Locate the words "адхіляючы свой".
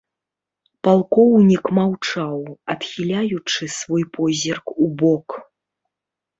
2.75-4.03